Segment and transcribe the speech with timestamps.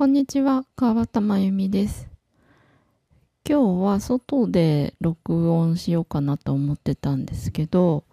[0.00, 2.08] こんにちは、川端真由美です。
[3.46, 8.04] 今日は外で録音しようかなと思ってたんですけど、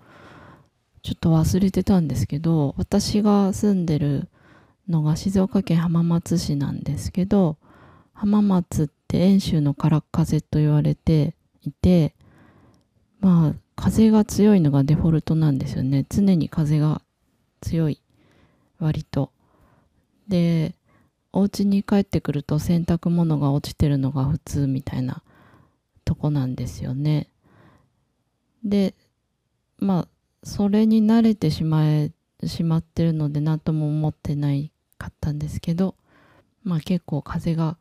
[1.02, 4.28] ちょっと忘れてたんですけど、私が住んでる
[4.89, 7.55] のが静岡県浜松市なんですけど、
[8.11, 12.13] 浜松って遠州の空っ風と言われていて、
[13.21, 16.05] まあ、風が強いのがデフォルトなんですよね。
[16.09, 17.01] 常に風が
[17.61, 18.01] 強い、
[18.77, 19.31] 割と。
[20.27, 20.75] で、
[21.38, 25.21] お家に帰ってくると洗濯物が落ちてるのが普通みたいな
[26.04, 27.29] とこなんですよね。
[28.64, 28.95] で
[29.78, 30.07] まあ
[30.43, 32.11] それに慣れてしまえ
[32.44, 35.94] しまってるので何とも思ってないかったんですけど
[36.64, 37.78] まあ結構風が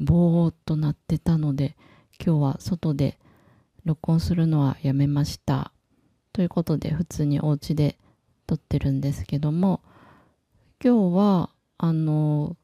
[0.00, 1.76] ボーっとなってたので
[2.20, 3.20] 今日は外で
[3.84, 5.70] 録音するのはやめました。
[6.32, 7.98] ということで普通にお家で
[8.48, 9.80] 撮ってるんですけども
[10.82, 12.56] 今日はあの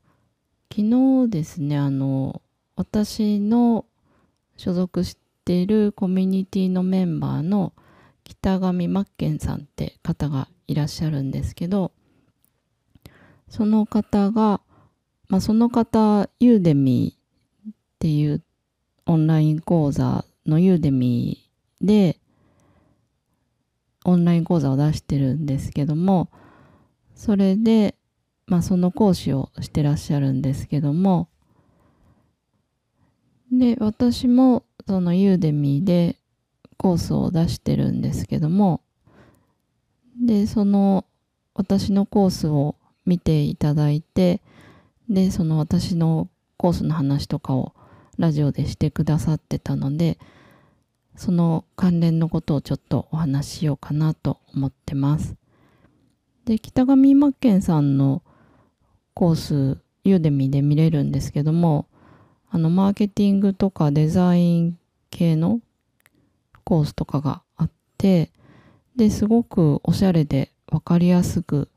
[0.74, 2.40] 昨日ですねあの
[2.76, 3.84] 私の
[4.56, 7.74] 所属しているコミュニティのメンバーの
[8.24, 11.92] 北上真剣さんって方がいらっしゃるんですけど
[13.50, 14.62] その方が、
[15.28, 18.42] まあ、その方ユーデミーっていう
[19.04, 22.16] オンライン講座のユーデミーで
[24.06, 26.30] オンライン講座を出してるんですけども
[27.14, 27.94] それで
[28.52, 31.30] まあ、その講師をしてらっしゃるんですけども。
[33.50, 36.18] で私もそのユーデミーで
[36.76, 38.82] コースを出してるんですけども。
[40.22, 41.06] でその
[41.54, 44.42] 私のコースを見ていただいて。
[45.08, 47.72] でその私のコースの話とかを
[48.18, 50.18] ラジオでしてくださってたので。
[51.14, 55.36] その関連のことをちょっとお話ししようかなと思ってます。
[56.44, 58.22] で北上真剣さんの
[59.14, 61.86] コースユーデミで見れるんですけども
[62.50, 64.78] あのマーケティングとかデザイン
[65.10, 65.60] 系の
[66.64, 68.30] コースとかがあって
[68.96, 71.68] ですごくおしゃれで分かりやすく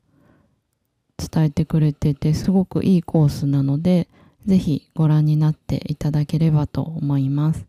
[1.16, 4.08] 伝えてくれててすごくいいコースなので
[4.44, 7.66] ぜひご覧になっていただければと思います。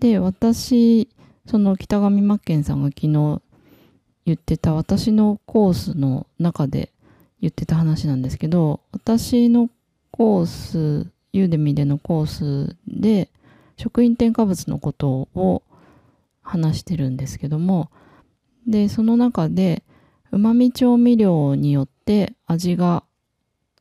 [0.00, 1.08] で私
[1.46, 3.42] その北上真剣さんが昨日
[4.24, 6.89] 言ってた私のコースの中で
[7.40, 9.70] 言ってた話なんですけど私の
[10.10, 13.30] コースユーデミでのコースで
[13.76, 15.62] 食品添加物のことを
[16.42, 17.90] 話してるんですけども
[18.66, 19.82] でその中で
[20.32, 23.04] うまみ調味料によって味が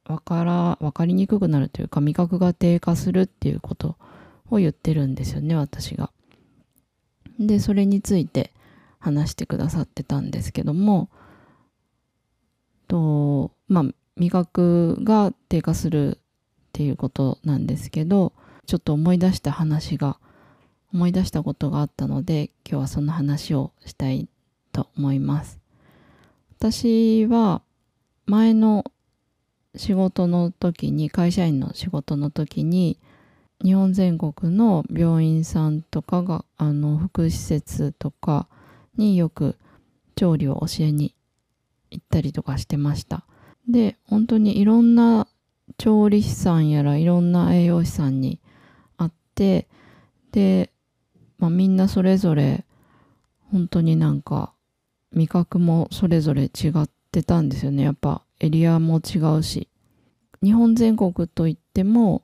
[0.06, 3.98] わから分かりにくくなるというか味覚が低下するっていうこと
[4.50, 6.12] を言ってるんですよね私が。
[7.40, 8.52] でそれについて
[9.00, 11.10] 話してくださってたんですけども
[12.90, 13.86] とまあ
[14.18, 16.20] 味覚が低下するっ
[16.74, 18.34] ていうことなんですけど
[18.66, 20.20] ちょっと思い出した話が
[20.94, 24.28] 思い出したことがあったので今日はその話をしたい
[24.74, 25.60] と思います。
[26.58, 27.62] 私は
[28.26, 28.84] 前の
[29.76, 33.00] 仕事の時に会社員の仕事の時に
[33.64, 38.48] 日本全国の病院さんとかがあの福祉施設とか
[38.98, 39.58] によく
[40.16, 41.16] 調理を教えに
[41.92, 43.26] 行ったりとかしてました。
[43.68, 45.28] で本当にいろんな
[45.78, 48.40] 調理師さんやらいろんな栄養士さんに
[48.98, 49.68] 会って
[50.32, 50.72] で、
[51.38, 52.66] まあ、みんなそれぞれ
[53.52, 54.54] 本当になんか
[55.14, 57.84] 味覚もそれぞれ違ってたんですよね。
[57.84, 59.68] やっぱエリアも違うし。
[60.42, 62.24] 日本全国といっても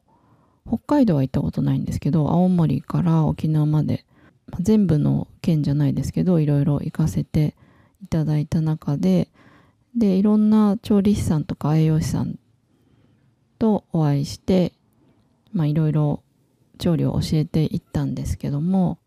[0.67, 4.05] 北海道は行ったことないんですけど青森から沖縄まで
[4.47, 7.55] まあ全部の県じゃないですけどいろいろ行かせて
[8.01, 9.29] いただいた中で
[9.95, 12.37] でいろんな調理師さんとか栄養士さん
[13.59, 14.73] とお会いして
[15.53, 16.21] まあいろいろ
[16.77, 18.99] 調理を教えていったんですけども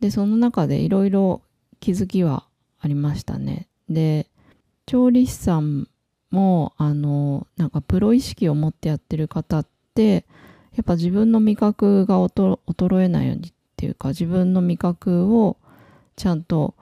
[0.00, 1.42] でその中でいろいろ
[1.80, 2.46] 気づきは
[2.80, 3.68] ありましたね。
[3.88, 4.26] で
[4.84, 5.88] 調理師さん
[6.30, 10.26] もあのなんかプロ意識を持ってやってる方って
[10.74, 15.56] やっぱ自分の味覚が衰えないようにっていうか自分の味覚を
[16.16, 16.74] ちゃんと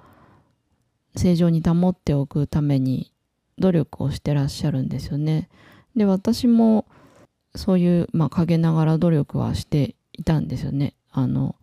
[1.16, 3.12] 正常に保っておくために
[3.58, 5.48] 努力をしてらっしゃるんですよね。
[5.96, 6.86] で私も
[7.54, 10.94] そういう、まあ、陰ながら努力はしていたんですよね。
[11.10, 11.54] あの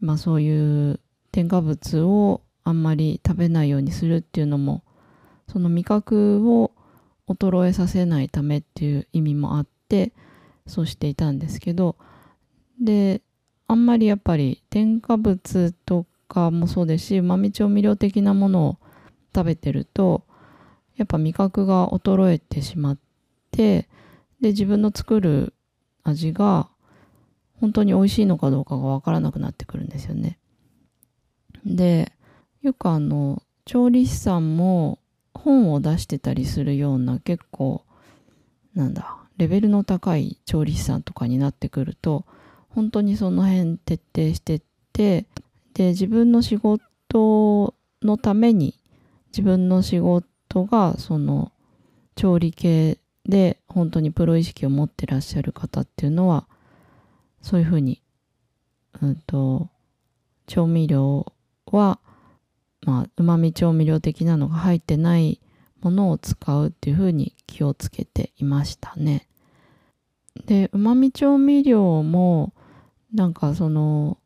[0.00, 1.00] まあそういう
[1.32, 4.82] 添加物をあんまり食べないようにするっていうのも
[5.48, 6.72] その味覚を
[7.28, 10.12] 衰えさせないためっていう意味もあって
[10.66, 11.96] そうしていたんですけど
[12.80, 13.20] で
[13.66, 18.78] あんまりやっぱり添加物とかもそうですしうまみ調味料的なものを
[19.34, 20.24] 食べてると
[21.00, 22.98] やっぱ味覚が衰えてしまっ
[23.52, 23.88] て
[24.42, 25.54] で自分の作る
[26.02, 26.68] 味が
[27.58, 30.38] 本当に美味しいのかどうかがわからなくなってくるんですよね。
[31.64, 32.12] で
[32.60, 34.98] よくあの調理師さんも
[35.32, 37.82] 本を出してたりするような結構
[38.74, 42.26] なんだレベルの高い調理師さんとかになってくると
[42.68, 44.62] 本当にその辺徹底してっ
[44.92, 45.24] て
[45.72, 48.74] で自分の仕事のために
[49.28, 50.29] 自分の仕事
[50.64, 51.52] がその
[52.16, 56.46] 調理系で本当にプロ意識を持ってらっしゃる方っていうのは
[57.42, 58.02] そういうふうに、
[59.00, 59.68] うんと、
[60.46, 61.32] 調味料
[61.66, 62.00] は、
[62.82, 65.40] まあ、旨味調味料的なのが入ってない
[65.80, 69.28] ものを使うっていうふうに気をつけていましたね。
[70.46, 72.52] で、旨味調味料も、
[73.14, 74.18] なんかその、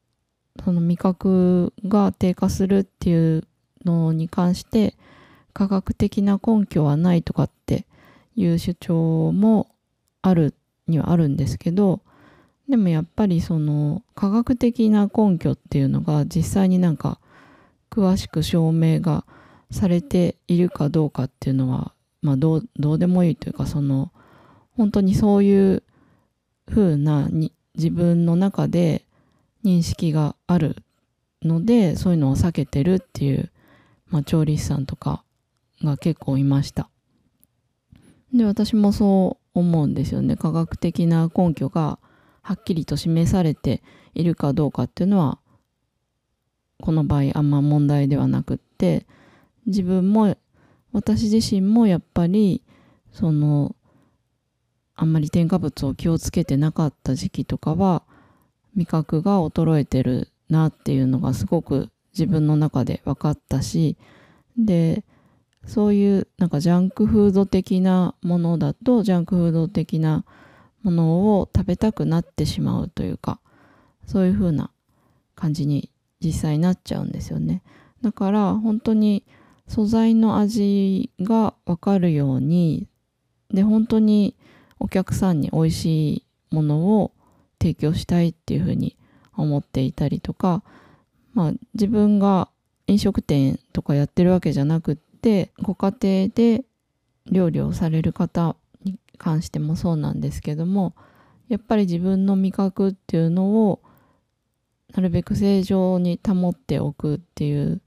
[0.65, 3.47] その味覚が低下するっていう
[3.85, 4.97] のに関して、
[5.55, 7.87] 科学的な根拠はないとかって
[8.37, 9.69] いう主張も
[10.21, 10.55] ある
[10.87, 12.01] にはあるんですけど、
[12.69, 17.19] でもやっぱりその科学的な根拠っていうのが実際になんか
[17.91, 19.25] 詳しく証明が
[19.71, 21.93] されているかどうかっていうのは、
[22.23, 24.13] まあ、どうどうでもいいというかその
[24.77, 25.83] 本当にそういう
[26.69, 29.05] 風なに自分の中で
[29.65, 30.77] 認識がある
[31.43, 33.51] のでそういうのを避けてるっていう、
[34.09, 35.24] まあ、調理師さんとか
[35.85, 36.91] が結構いました。
[38.33, 42.01] で私もそう思うんですよね科学的な根拠が
[42.43, 43.83] はっきりと示されて
[44.15, 45.39] いるかどうかっていうのは
[46.83, 49.07] この場合あんま問題ではなくって
[49.67, 50.37] 自分も
[50.93, 52.63] 私自身もやっぱり
[53.13, 53.77] その
[54.97, 58.03] あんまり添加物を気をつけてなかった時期とかは
[58.75, 63.97] 味覚が衰えてるなっていうのがすごく自分の中で分かったし
[64.57, 65.05] で
[65.67, 70.25] そういうなんかジャンクフード的なものだとジャンクフード的な
[70.83, 73.41] ものを食べたくなってしまうというか
[74.07, 74.71] そういう風な
[75.35, 75.91] 感じに
[76.21, 77.63] 実際になっちゃうんですよね。
[78.03, 79.25] だから本当に
[79.67, 82.87] 素材の味がわかるように
[83.51, 84.37] で本当に
[84.79, 87.13] お客さんに美味しいものを
[87.61, 88.97] 提供したいっていう風に
[89.35, 90.63] 思っていたりとか
[91.33, 92.49] まあ自分が
[92.87, 96.65] 飲食店とかやってるわけじゃなくってご家庭で
[97.31, 100.95] 料理をされる方に関してもそうなんですけども
[101.49, 103.81] やっぱり自分の味覚っていうのを
[104.95, 107.81] なるべく正常に保っておくっていう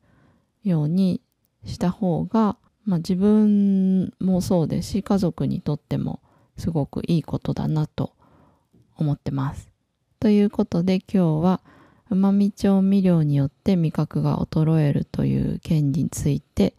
[0.63, 1.21] ように
[1.63, 6.21] した方が、まあ、自分もそうですし家族にとっても
[6.57, 8.13] すごくいいことだなと
[8.95, 9.69] 思ってます。
[10.19, 11.61] ということで今日は
[12.09, 16.73] うまみ調味料によって味覚が衰えるという件について、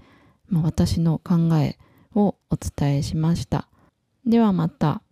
[0.48, 1.78] まあ、私の考え
[2.14, 3.68] をお伝えしました。
[4.26, 5.02] ではまた。